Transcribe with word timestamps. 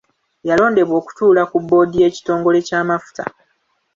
Yalondebwa 0.47 0.95
okutuula 1.01 1.41
ku 1.51 1.57
bboodi 1.63 1.95
y’ekitongole 2.01 2.59
ky’amafuta. 2.67 3.23